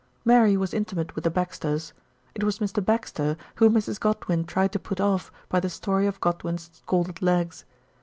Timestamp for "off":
4.99-5.31